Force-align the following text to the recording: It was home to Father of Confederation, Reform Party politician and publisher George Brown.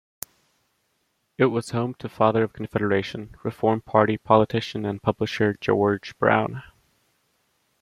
It 1.37 1.45
was 1.45 1.69
home 1.69 1.93
to 1.99 2.09
Father 2.09 2.41
of 2.41 2.53
Confederation, 2.53 3.35
Reform 3.43 3.81
Party 3.81 4.17
politician 4.17 4.83
and 4.83 4.99
publisher 4.99 5.53
George 5.53 6.17
Brown. 6.17 6.63